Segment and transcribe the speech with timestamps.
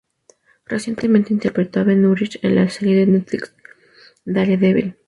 [0.65, 3.53] Recientemente interpretó a Ben Urich en la serie de Netflix
[4.25, 4.95] "Daredevil".